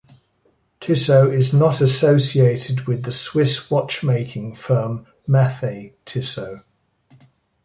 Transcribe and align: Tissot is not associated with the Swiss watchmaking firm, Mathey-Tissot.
Tissot 0.79 1.31
is 1.31 1.53
not 1.53 1.79
associated 1.79 2.87
with 2.87 3.03
the 3.03 3.11
Swiss 3.11 3.69
watchmaking 3.69 4.55
firm, 4.55 5.05
Mathey-Tissot. 5.29 6.63